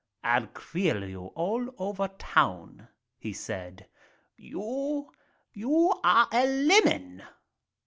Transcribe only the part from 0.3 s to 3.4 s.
qveer you all over town," he